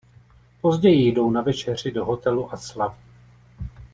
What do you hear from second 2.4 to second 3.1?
a slaví.